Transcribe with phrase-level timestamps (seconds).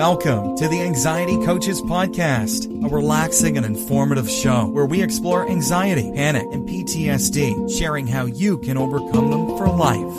[0.00, 6.10] Welcome to the Anxiety Coaches Podcast, a relaxing and informative show where we explore anxiety,
[6.14, 10.18] panic, and PTSD, sharing how you can overcome them for life.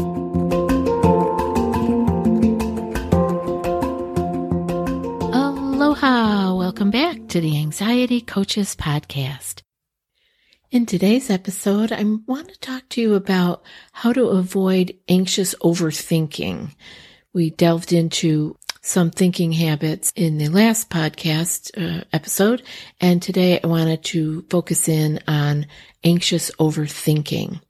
[5.34, 6.54] Aloha!
[6.54, 9.64] Welcome back to the Anxiety Coaches Podcast.
[10.70, 13.64] In today's episode, I want to talk to you about
[13.94, 16.76] how to avoid anxious overthinking.
[17.34, 22.64] We delved into some thinking habits in the last podcast uh, episode.
[23.00, 25.68] And today I wanted to focus in on
[26.04, 27.62] anxious overthinking.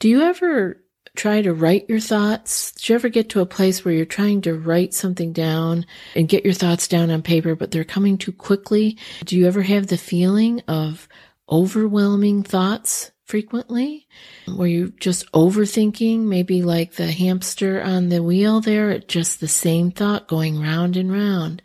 [0.00, 0.82] Do you ever
[1.14, 2.72] try to write your thoughts?
[2.72, 6.28] Do you ever get to a place where you're trying to write something down and
[6.28, 8.98] get your thoughts down on paper, but they're coming too quickly?
[9.24, 11.08] Do you ever have the feeling of
[11.48, 14.06] overwhelming thoughts frequently?
[14.48, 19.90] Were you just overthinking, maybe like the hamster on the wheel there, just the same
[19.90, 21.62] thought going round and round?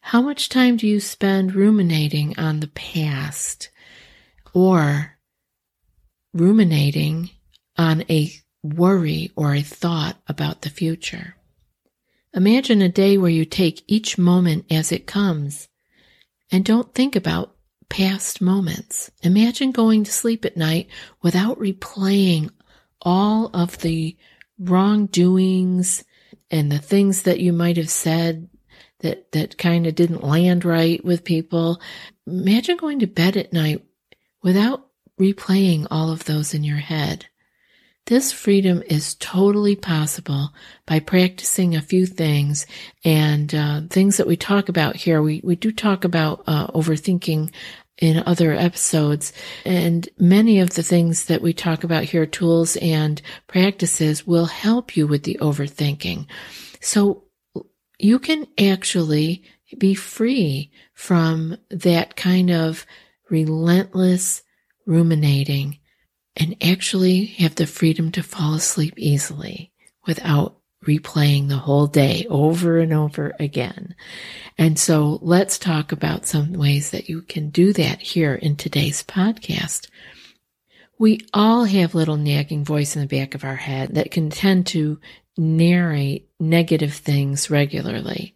[0.00, 3.70] How much time do you spend ruminating on the past
[4.54, 5.18] or
[6.32, 7.30] ruminating
[7.76, 8.30] on a
[8.62, 11.36] worry or a thought about the future?
[12.34, 15.68] Imagine a day where you take each moment as it comes
[16.50, 17.54] and don't think about
[17.88, 19.10] past moments.
[19.22, 20.88] Imagine going to sleep at night
[21.22, 22.50] without replaying
[23.02, 24.16] all of the
[24.58, 26.04] wrongdoings
[26.50, 28.48] and the things that you might have said
[29.00, 31.80] that, that kind of didn't land right with people.
[32.26, 33.84] Imagine going to bed at night
[34.42, 34.86] without
[35.20, 37.26] replaying all of those in your head.
[38.08, 40.54] This freedom is totally possible
[40.86, 42.64] by practicing a few things
[43.04, 45.20] and uh, things that we talk about here.
[45.20, 47.52] We, we do talk about uh, overthinking
[47.98, 49.34] in other episodes.
[49.66, 54.96] And many of the things that we talk about here, tools and practices will help
[54.96, 56.28] you with the overthinking.
[56.80, 57.24] So
[57.98, 59.42] you can actually
[59.76, 62.86] be free from that kind of
[63.28, 64.44] relentless
[64.86, 65.80] ruminating
[66.38, 69.72] and actually have the freedom to fall asleep easily
[70.06, 70.56] without
[70.86, 73.94] replaying the whole day over and over again.
[74.56, 79.02] And so let's talk about some ways that you can do that here in today's
[79.02, 79.88] podcast.
[80.98, 84.66] We all have little nagging voice in the back of our head that can tend
[84.68, 85.00] to
[85.36, 88.34] narrate negative things regularly.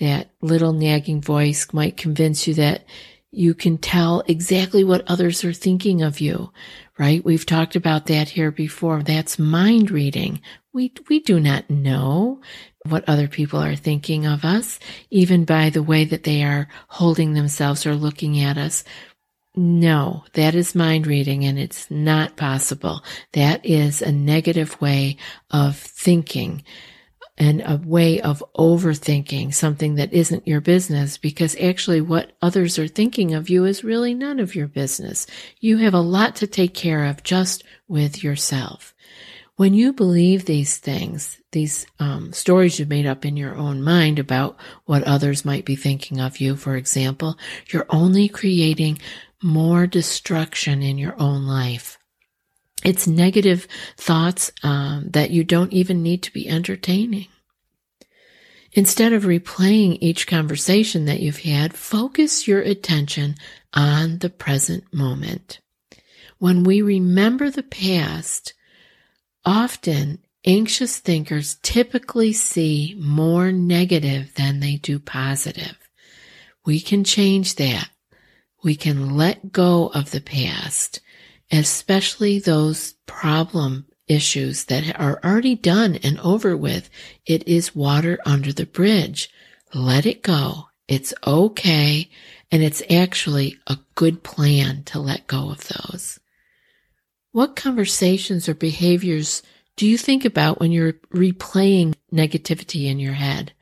[0.00, 2.84] That little nagging voice might convince you that
[3.32, 6.52] you can tell exactly what others are thinking of you,
[6.98, 7.24] right?
[7.24, 9.02] We've talked about that here before.
[9.02, 10.42] That's mind reading.
[10.74, 12.42] We, we do not know
[12.86, 14.78] what other people are thinking of us,
[15.10, 18.84] even by the way that they are holding themselves or looking at us.
[19.54, 23.02] No, that is mind reading and it's not possible.
[23.32, 25.16] That is a negative way
[25.50, 26.64] of thinking
[27.42, 32.86] and a way of overthinking something that isn't your business because actually what others are
[32.86, 35.26] thinking of you is really none of your business.
[35.58, 38.94] You have a lot to take care of just with yourself.
[39.56, 44.20] When you believe these things, these um, stories you've made up in your own mind
[44.20, 47.36] about what others might be thinking of you, for example,
[47.70, 49.00] you're only creating
[49.42, 51.98] more destruction in your own life.
[52.84, 57.28] It's negative thoughts um, that you don't even need to be entertaining.
[58.72, 63.36] Instead of replaying each conversation that you've had, focus your attention
[63.74, 65.60] on the present moment.
[66.38, 68.54] When we remember the past,
[69.44, 75.76] often anxious thinkers typically see more negative than they do positive.
[76.64, 77.90] We can change that.
[78.64, 81.00] We can let go of the past
[81.52, 86.90] especially those problem issues that are already done and over with.
[87.26, 89.30] It is water under the bridge.
[89.74, 90.68] Let it go.
[90.88, 92.10] It's okay.
[92.50, 96.18] And it's actually a good plan to let go of those.
[97.32, 99.42] What conversations or behaviors
[99.76, 103.54] do you think about when you're replaying negativity in your head?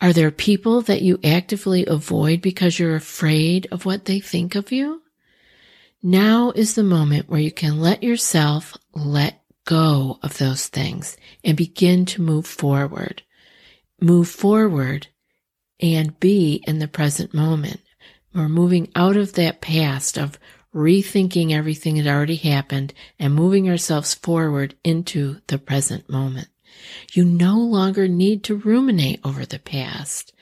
[0.00, 4.70] Are there people that you actively avoid because you're afraid of what they think of
[4.70, 5.01] you?
[6.04, 11.56] Now is the moment where you can let yourself let go of those things and
[11.56, 13.22] begin to move forward.
[14.00, 15.06] Move forward
[15.78, 17.80] and be in the present moment.
[18.34, 20.40] We're moving out of that past of
[20.74, 26.48] rethinking everything that already happened and moving ourselves forward into the present moment.
[27.12, 30.32] You no longer need to ruminate over the past.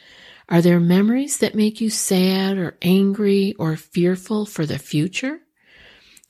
[0.48, 5.40] Are there memories that make you sad or angry or fearful for the future?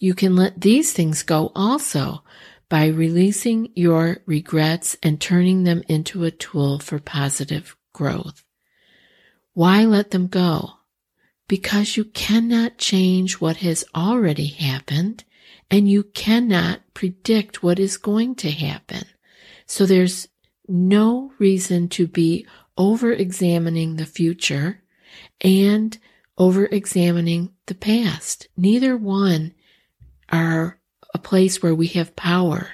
[0.01, 2.25] You can let these things go also
[2.71, 8.43] by releasing your regrets and turning them into a tool for positive growth.
[9.53, 10.71] Why let them go?
[11.49, 15.25] Because you cannot change what has already happened
[15.71, 19.05] and you cannot predict what is going to happen.
[19.67, 20.29] So there's
[20.67, 22.47] no reason to be
[22.79, 24.83] over examining the future
[25.43, 25.99] and
[26.39, 28.49] over examining the past.
[28.57, 29.53] Neither one
[30.31, 30.79] are
[31.15, 32.71] a place where we have power.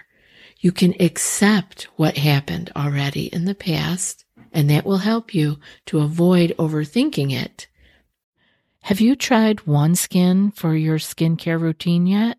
[0.59, 6.01] You can accept what happened already in the past, and that will help you to
[6.01, 7.67] avoid overthinking it.
[8.83, 12.39] Have you tried OneSkin for your skincare routine yet?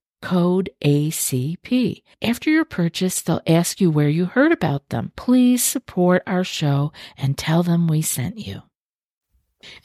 [0.21, 2.03] code ACP.
[2.21, 5.11] After your purchase, they'll ask you where you heard about them.
[5.15, 8.61] Please support our show and tell them we sent you.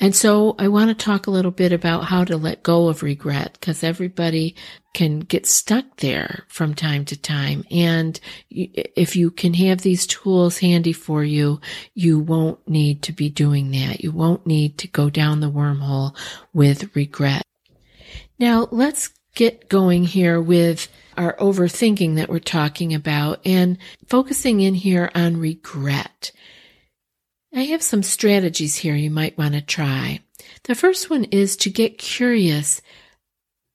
[0.00, 3.02] And so I want to talk a little bit about how to let go of
[3.02, 4.54] regret because everybody
[4.94, 7.64] can get stuck there from time to time.
[7.70, 8.18] And
[8.48, 11.60] if you can have these tools handy for you,
[11.94, 14.02] you won't need to be doing that.
[14.02, 16.16] You won't need to go down the wormhole
[16.54, 17.42] with regret.
[18.38, 23.78] Now let's get going here with our overthinking that we're talking about and
[24.08, 26.32] focusing in here on regret.
[27.54, 30.20] I have some strategies here you might want to try.
[30.64, 32.82] The first one is to get curious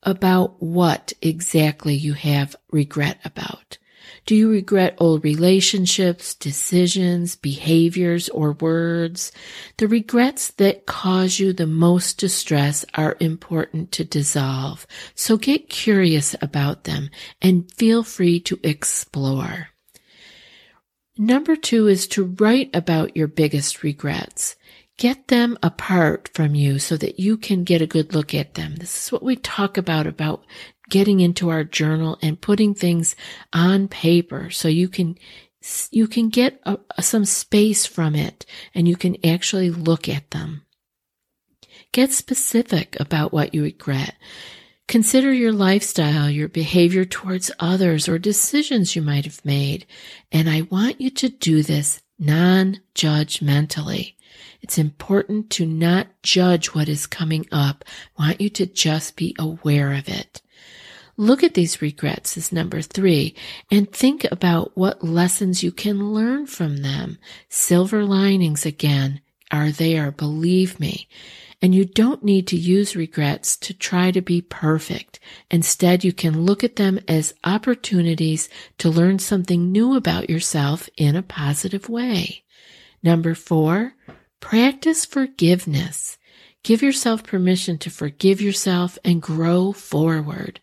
[0.04, 3.78] about what exactly you have regret about.
[4.26, 9.32] Do you regret old relationships, decisions, behaviors, or words?
[9.78, 14.86] The regrets that cause you the most distress are important to dissolve.
[15.16, 17.10] So get curious about them
[17.42, 19.70] and feel free to explore.
[21.18, 24.56] Number two is to write about your biggest regrets.
[24.98, 28.76] Get them apart from you so that you can get a good look at them.
[28.76, 30.46] This is what we talk about, about
[30.92, 33.16] getting into our journal and putting things
[33.52, 35.18] on paper so you can
[35.92, 40.64] you can get a, some space from it and you can actually look at them.
[41.92, 44.16] Get specific about what you regret.
[44.88, 49.86] Consider your lifestyle, your behavior towards others, or decisions you might have made.
[50.32, 54.16] And I want you to do this non judgmentally.
[54.62, 57.86] It's important to not judge what is coming up.
[58.18, 60.42] I want you to just be aware of it.
[61.22, 63.36] Look at these regrets as number three
[63.70, 67.20] and think about what lessons you can learn from them.
[67.48, 71.08] Silver linings again are there, believe me.
[71.62, 75.20] And you don't need to use regrets to try to be perfect.
[75.52, 78.50] Instead, you can look at them as opportunities
[78.80, 82.44] to learn something new about yourself in a positive way.
[83.04, 83.94] Number four,
[84.40, 86.18] practice forgiveness.
[86.64, 90.60] Give yourself permission to forgive yourself and grow forward.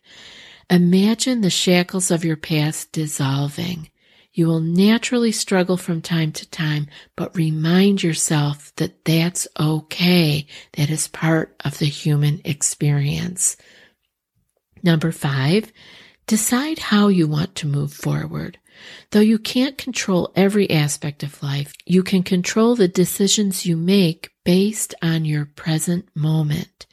[0.69, 3.89] Imagine the shackles of your past dissolving.
[4.33, 10.45] You will naturally struggle from time to time, but remind yourself that that's okay.
[10.73, 13.57] That is part of the human experience.
[14.83, 15.73] Number five,
[16.27, 18.59] decide how you want to move forward.
[19.11, 24.29] Though you can't control every aspect of life, you can control the decisions you make
[24.45, 26.85] based on your present moment.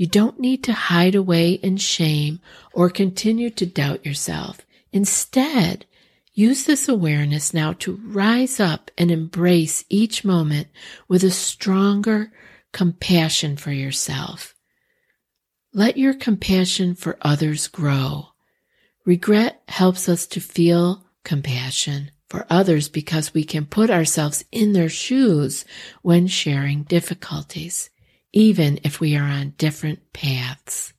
[0.00, 2.40] You don't need to hide away in shame
[2.72, 4.62] or continue to doubt yourself.
[4.92, 5.84] Instead,
[6.32, 10.68] use this awareness now to rise up and embrace each moment
[11.06, 12.32] with a stronger
[12.72, 14.54] compassion for yourself.
[15.74, 18.28] Let your compassion for others grow.
[19.04, 24.88] Regret helps us to feel compassion for others because we can put ourselves in their
[24.88, 25.66] shoes
[26.00, 27.90] when sharing difficulties,
[28.32, 30.92] even if we are on different paths.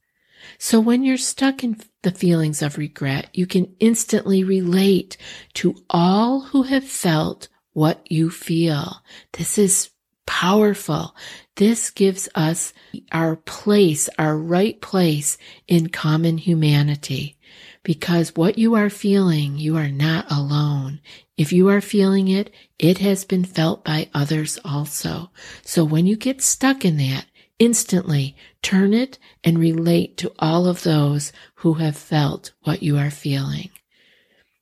[0.58, 5.18] So when you're stuck in the feelings of regret, you can instantly relate
[5.56, 9.02] to all who have felt what you feel.
[9.34, 9.90] This is
[10.26, 11.16] powerful.
[11.56, 12.74] This gives us
[13.12, 17.38] our place, our right place in common humanity.
[17.84, 21.00] Because what you are feeling, you are not alone.
[21.36, 25.32] If you are feeling it, it has been felt by others also.
[25.64, 27.26] So when you get stuck in that,
[27.58, 33.12] instantly turn it and relate to all of those who have felt what you are
[33.12, 33.70] feeling.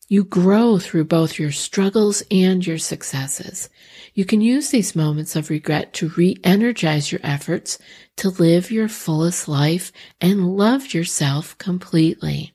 [0.07, 3.69] You grow through both your struggles and your successes.
[4.13, 7.77] You can use these moments of regret to re-energize your efforts
[8.17, 12.53] to live your fullest life and love yourself completely.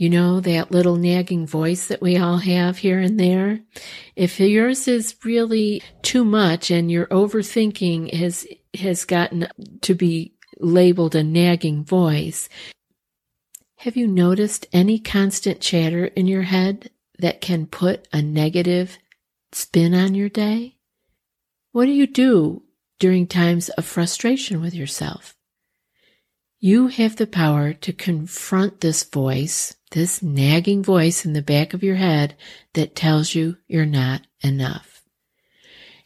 [0.00, 3.60] You know, that little nagging voice that we all have here and there?
[4.16, 8.46] If yours is really too much and your overthinking has,
[8.78, 9.46] has gotten
[9.82, 12.48] to be labeled a nagging voice,
[13.80, 16.88] have you noticed any constant chatter in your head
[17.18, 18.96] that can put a negative
[19.52, 20.76] spin on your day?
[21.72, 22.62] What do you do
[22.98, 25.36] during times of frustration with yourself?
[26.58, 31.82] You have the power to confront this voice, this nagging voice in the back of
[31.82, 32.36] your head
[32.74, 35.02] that tells you you're not enough.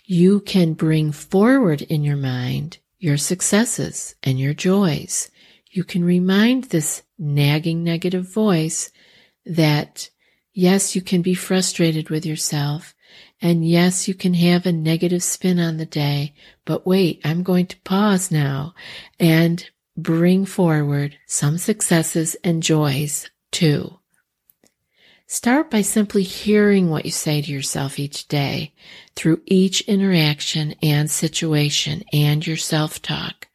[0.04, 5.30] You can bring forward in your mind your successes and your joys.
[5.70, 8.90] You can remind this nagging negative voice
[9.44, 10.08] that
[10.54, 12.94] yes, you can be frustrated with yourself.
[13.42, 16.32] And yes, you can have a negative spin on the day,
[16.64, 18.74] but wait, I'm going to pause now
[19.20, 24.00] and bring forward some successes and joys too.
[25.26, 28.75] Start by simply hearing what you say to yourself each day
[29.14, 33.49] through each interaction and situation and your self-talk.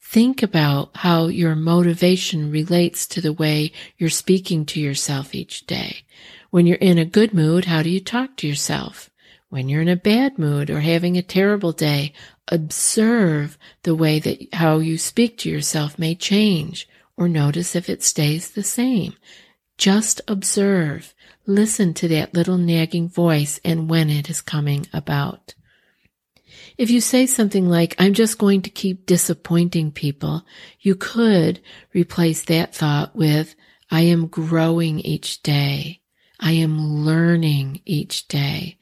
[0.00, 6.04] Think about how your motivation relates to the way you're speaking to yourself each day.
[6.50, 9.10] When you're in a good mood, how do you talk to yourself?
[9.50, 12.12] When you're in a bad mood or having a terrible day,
[12.48, 16.88] observe the way that how you speak to yourself may change
[17.20, 19.12] or notice if it stays the same.
[19.76, 21.14] Just observe.
[21.46, 25.54] Listen to that little nagging voice and when it is coming about.
[26.78, 30.46] If you say something like, I'm just going to keep disappointing people,
[30.80, 31.60] you could
[31.92, 33.54] replace that thought with,
[33.90, 36.00] I am growing each day.
[36.40, 38.78] I am learning each day.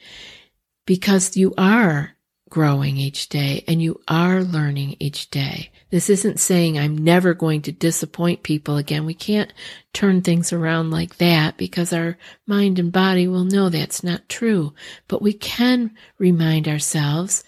[0.86, 2.14] Because you are
[2.48, 5.70] growing each day and you are learning each day.
[5.90, 9.06] This isn't saying I'm never going to disappoint people again.
[9.06, 9.52] We can't
[9.92, 14.74] turn things around like that because our mind and body will know that's not true.
[15.08, 17.44] But we can remind ourselves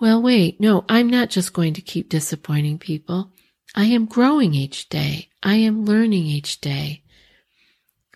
[0.00, 3.32] well, wait, no, I'm not just going to keep disappointing people.
[3.74, 5.28] I am growing each day.
[5.42, 7.02] I am learning each day.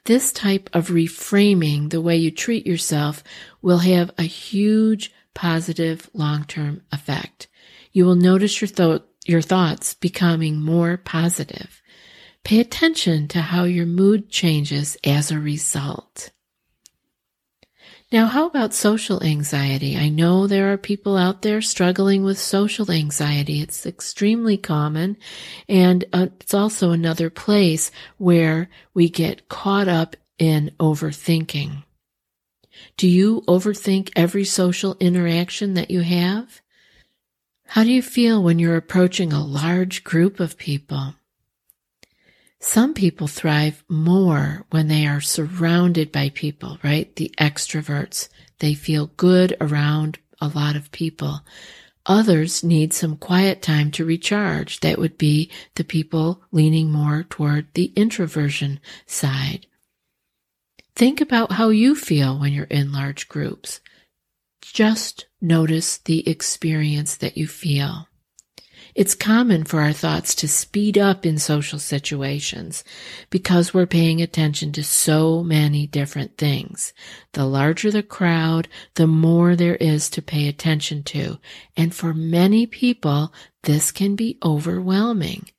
[0.06, 3.22] This type of reframing the way you treat yourself
[3.60, 7.48] will have a huge positive long-term effect.
[7.92, 11.82] You will notice your, your thoughts becoming more positive.
[12.44, 16.30] Pay attention to how your mood changes as a result.
[18.12, 19.96] Now, how about social anxiety?
[19.96, 23.60] I know there are people out there struggling with social anxiety.
[23.60, 25.16] It's extremely common,
[25.68, 31.82] and uh, it's also another place where we get caught up in overthinking.
[32.96, 36.60] Do you overthink every social interaction that you have?
[37.66, 41.14] How do you feel when you're approaching a large group of people?
[42.60, 47.14] Some people thrive more when they are surrounded by people, right?
[47.16, 48.28] The extroverts.
[48.60, 51.40] They feel good around a lot of people.
[52.06, 54.80] Others need some quiet time to recharge.
[54.80, 59.66] That would be the people leaning more toward the introversion side.
[60.96, 63.80] Think about how you feel when you're in large groups.
[64.62, 68.08] Just notice the experience that you feel.
[68.94, 72.84] It's common for our thoughts to speed up in social situations
[73.28, 76.92] because we're paying attention to so many different things.
[77.32, 81.38] The larger the crowd, the more there is to pay attention to.
[81.76, 83.32] And for many people,
[83.64, 85.50] this can be overwhelming.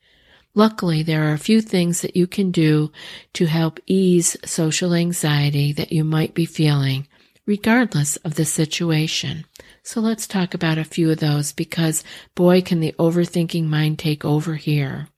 [0.56, 2.92] Luckily, there are a few things that you can do
[3.34, 7.08] to help ease social anxiety that you might be feeling,
[7.46, 9.46] regardless of the situation.
[9.84, 14.24] So let's talk about a few of those because boy, can the overthinking mind take
[14.24, 15.10] over here.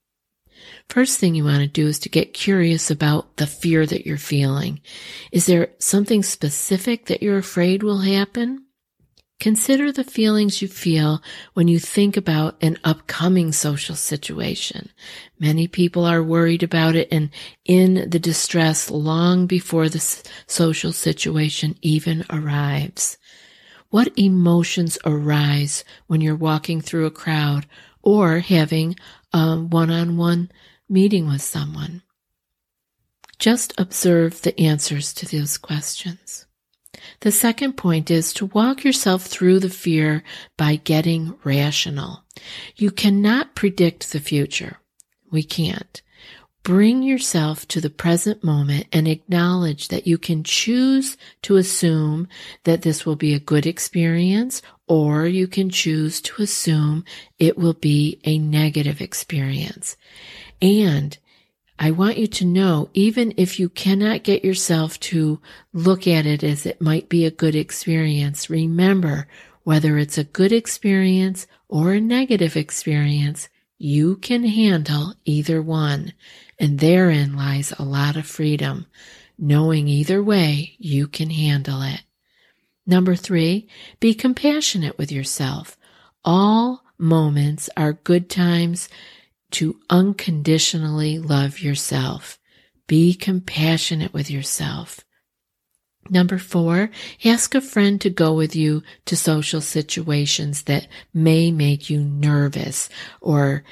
[0.88, 4.18] First thing you want to do is to get curious about the fear that you're
[4.18, 4.80] feeling.
[5.30, 8.64] Is there something specific that you're afraid will happen?
[9.40, 11.22] Consider the feelings you feel
[11.54, 14.90] when you think about an upcoming social situation.
[15.38, 17.30] Many people are worried about it and
[17.64, 20.00] in the distress long before the
[20.48, 23.16] social situation even arrives.
[23.90, 27.64] What emotions arise when you're walking through a crowd
[28.02, 28.96] or having
[29.32, 30.50] a one-on-one
[30.88, 32.02] meeting with someone?
[33.38, 36.47] Just observe the answers to those questions.
[37.20, 40.22] The second point is to walk yourself through the fear
[40.56, 42.24] by getting rational.
[42.76, 44.78] You cannot predict the future.
[45.30, 46.00] We can't.
[46.62, 52.28] Bring yourself to the present moment and acknowledge that you can choose to assume
[52.64, 57.04] that this will be a good experience or you can choose to assume
[57.38, 59.96] it will be a negative experience.
[60.60, 61.16] And
[61.78, 65.40] I want you to know, even if you cannot get yourself to
[65.72, 69.28] look at it as it might be a good experience, remember
[69.62, 76.14] whether it's a good experience or a negative experience, you can handle either one.
[76.58, 78.86] And therein lies a lot of freedom.
[79.38, 82.02] Knowing either way, you can handle it.
[82.86, 83.68] Number three,
[84.00, 85.76] be compassionate with yourself.
[86.24, 88.88] All moments are good times
[89.52, 92.38] to unconditionally love yourself.
[92.86, 95.00] Be compassionate with yourself.
[96.10, 96.90] Number four,
[97.24, 102.88] ask a friend to go with you to social situations that may make you nervous
[103.20, 103.64] or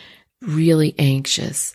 [0.43, 1.75] really anxious.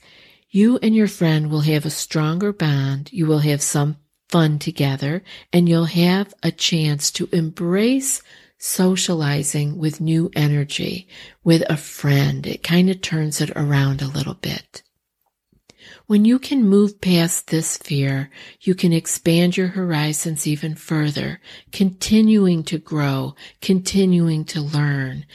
[0.49, 3.11] You and your friend will have a stronger bond.
[3.11, 3.97] You will have some
[4.29, 8.21] fun together and you'll have a chance to embrace
[8.63, 11.07] socializing with new energy
[11.43, 12.45] with a friend.
[12.45, 14.83] It kind of turns it around a little bit.
[16.05, 18.29] When you can move past this fear,
[18.61, 25.25] you can expand your horizons even further, continuing to grow, continuing to learn,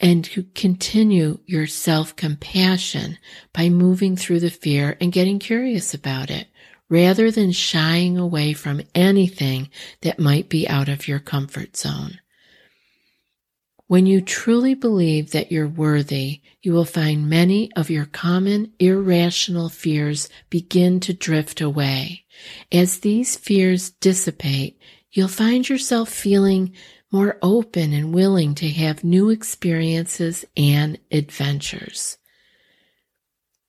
[0.00, 3.18] and to continue your self-compassion
[3.52, 6.48] by moving through the fear and getting curious about it,
[6.88, 9.68] rather than shying away from anything
[10.00, 12.18] that might be out of your comfort zone.
[13.92, 19.68] When you truly believe that you're worthy, you will find many of your common irrational
[19.68, 22.24] fears begin to drift away.
[22.72, 26.72] As these fears dissipate, you'll find yourself feeling
[27.10, 32.16] more open and willing to have new experiences and adventures.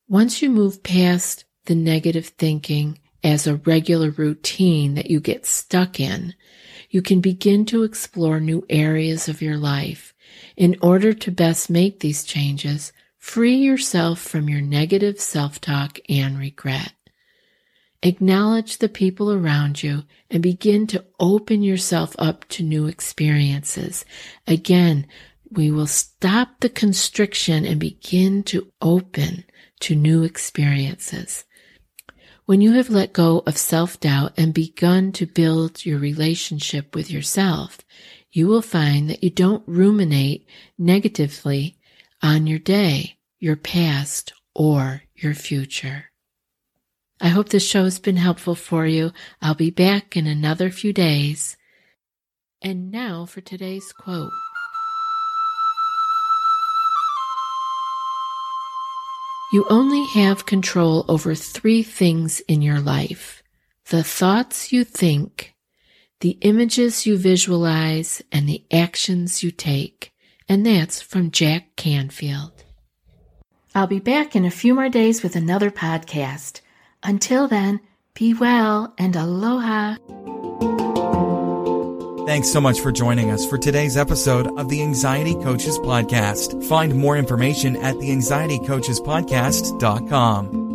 [0.07, 5.99] Once you move past the negative thinking as a regular routine that you get stuck
[5.99, 6.33] in,
[6.89, 10.12] you can begin to explore new areas of your life
[10.55, 16.93] in order to best make these changes, free yourself from your negative self-talk and regret.
[18.01, 24.03] Acknowledge the people around you and begin to open yourself up to new experiences.
[24.45, 25.07] Again,
[25.49, 29.45] we will stop the constriction and begin to open
[29.79, 31.45] to new experiences.
[32.45, 37.79] When you have let go of self-doubt and begun to build your relationship with yourself,
[38.34, 41.78] you will find that you don't ruminate negatively
[42.22, 46.06] on your day, your past, or your future.
[47.22, 49.12] I hope this show has been helpful for you.
[49.39, 51.56] I'll be back in another few days.
[52.60, 54.32] And now for today's quote.
[59.54, 63.43] You only have control over three things in your life
[63.89, 65.52] the thoughts you think,
[66.23, 70.13] the images you visualize, and the actions you take.
[70.47, 72.63] And that's from Jack Canfield.
[73.75, 76.62] I'll be back in a few more days with another podcast.
[77.03, 77.81] Until then,
[78.13, 79.97] be well and aloha.
[82.25, 86.63] Thanks so much for joining us for today's episode of the Anxiety Coaches Podcast.
[86.69, 90.72] Find more information at the anxietycoachespodcast.com.